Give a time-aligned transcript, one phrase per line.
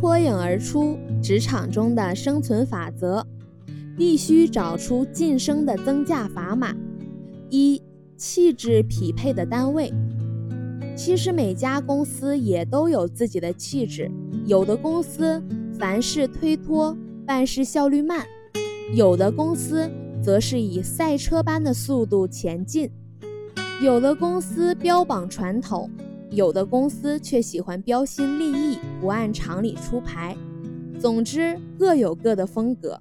[0.00, 3.26] 脱颖而出，职场中的生存法则，
[3.96, 6.72] 必须找出晋升的增价砝码。
[7.50, 7.82] 一、
[8.16, 9.92] 气质匹配的单位。
[10.94, 14.08] 其实每家公司也都有自己的气质，
[14.46, 15.42] 有的公司
[15.76, 16.96] 凡事推脱，
[17.26, 18.20] 办事效率慢；
[18.94, 19.90] 有的公司
[20.22, 22.88] 则是以赛车般的速度前进；
[23.82, 25.90] 有的公司标榜传统。
[26.30, 30.36] 有的公司却喜欢标新立异，不按常理出牌。
[30.98, 33.00] 总之，各有各的风格。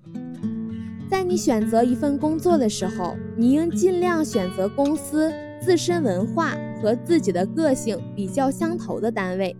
[1.09, 9.55] 在你选择一份工作的时候，你应尽量选择公司自身文化和自己的个性比较相投的单位。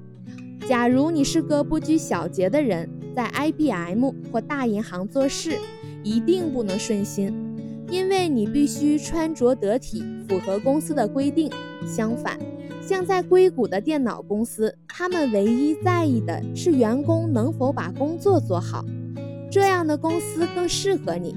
[0.68, 5.58] 假如你是个不拘小节的人，在 IBM 或大银行做事，
[6.04, 7.34] 一定不能顺心，
[7.90, 11.50] 因为你必须穿着得体，符合公司的规定。
[11.86, 12.38] 相反，
[12.82, 18.84] 像在硅谷的电脑公司，他们唯一在意的是员工能否把工作做好。
[19.50, 21.36] 这样的公司更适合你。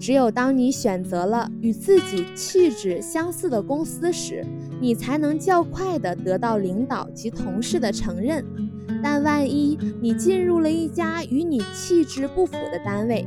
[0.00, 4.44] 只有当你选择了与自己气质相似的公司时，
[4.80, 8.44] 你才能较快地得到领导及同事的承认。
[9.02, 13.26] 但万一你进入了一家与你气质不符的单位，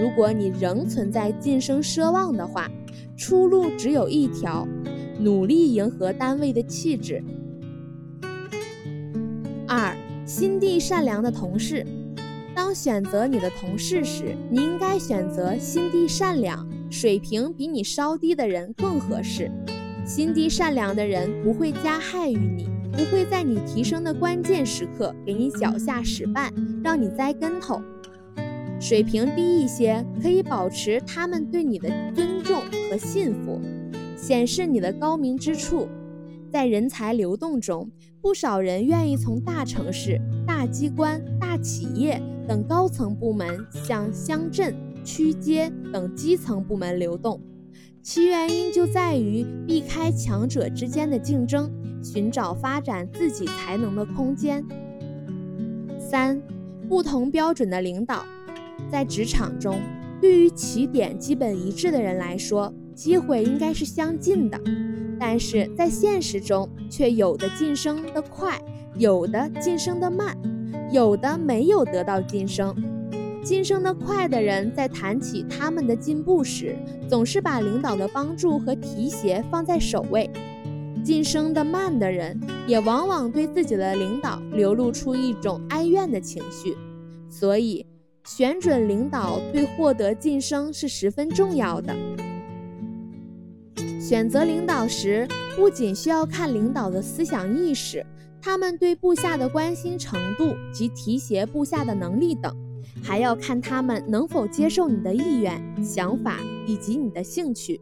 [0.00, 2.70] 如果你仍存在晋升奢望的话，
[3.16, 4.66] 出路只有一条。
[5.20, 7.20] 努力迎合单位的气质。
[9.66, 9.92] 二，
[10.24, 11.84] 心地善良的同事。
[12.54, 19.50] 当选择你的同事时，你应该选择心地善良、水平比你稍低的人更合适。
[20.06, 26.48] 心地善良的人不会加害于你，不会在你提升的关键时刻给你脚下使绊，
[26.84, 27.82] 让你栽跟头。
[28.80, 33.60] 水平低一些，可以保持他们对你的尊重和信服。
[34.16, 35.88] 显示你的高明之处，
[36.50, 37.88] 在人才流动中，
[38.20, 47.40] 不少人愿意从大城市、大机关、大企业等高层部门向乡镇、区街等基层部门流动，
[48.02, 51.70] 其原因就在于避开强者之间的竞争，
[52.02, 54.64] 寻找发展自己才能的空间。
[55.98, 56.42] 三、
[56.88, 58.24] 不同标准的领导，
[58.90, 59.80] 在职场中，
[60.20, 62.72] 对于起点基本一致的人来说。
[62.94, 64.60] 机会应该是相近的，
[65.20, 68.60] 但是在现实中，却有的晋升的快，
[68.96, 70.36] 有的晋升的慢，
[70.90, 72.74] 有的没有得到晋升。
[73.44, 76.76] 晋升的快的人在谈起他们的进步时，
[77.08, 80.28] 总是把领导的帮助和提携放在首位；
[81.04, 86.76] 晋升的慢的人，也往往对自己的领导流露出一种哀怨的情绪。
[87.28, 87.86] 所以，
[88.28, 91.96] 选准领导对获得晋升是十分重要的。
[93.98, 98.04] 选择领导时，不仅需要看领导的思想意识，
[98.38, 102.54] 他们对部下的关心程度及提携部下的能力等，
[103.02, 107.80] 还要看他们能否接受你的意愿、想法以及你的兴趣。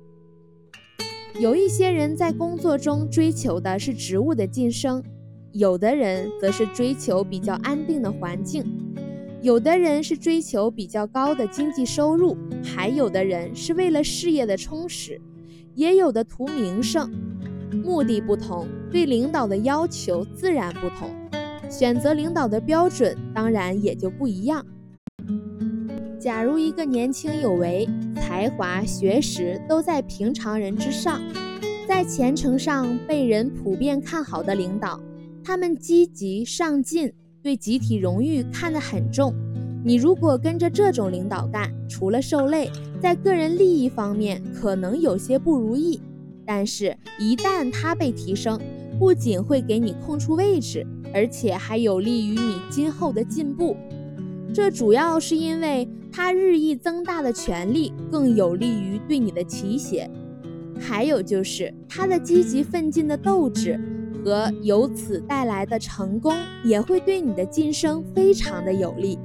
[1.40, 5.02] 有一些人在工作中追求的是职务的晋升，
[5.50, 8.64] 有的人则是追求比较安定的环境，
[9.46, 15.20] 有的人是追求比较高的经济收入，还有的人是为了事业的充实。
[15.76, 17.08] 也有的图名声，
[17.84, 21.14] 目的不同，对领导的要求自然不同，
[21.70, 24.66] 选择领导的标准当然也就不一样。
[26.18, 31.22] 假如一个年轻有为、才华、学识都在平常人之上，
[31.86, 35.00] 在前程上被人普遍看好的领导，
[35.44, 37.12] 他们积极上进，
[37.46, 39.32] 对集体荣誉看得很重。
[39.84, 42.68] 你如果跟着这种领导干，除了受累，
[43.00, 46.00] 在个人利益方面可能有些不如意。
[46.44, 48.60] 但是，一旦他被提升，
[48.98, 50.84] 不仅会给你空出位置，
[51.14, 53.76] 而且还有利于你今后的进步。
[54.52, 60.10] 这主要是因为他日益增大的权力更有利于对你的提携，
[60.80, 63.78] 还有就是他的积极奋进的斗志
[64.24, 66.34] 和由此带来的成功，
[66.64, 69.18] 也会对你的晋升非常的有利。